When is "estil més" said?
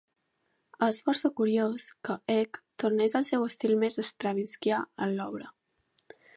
3.51-4.01